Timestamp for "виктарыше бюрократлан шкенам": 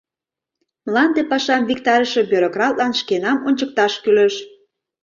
1.69-3.37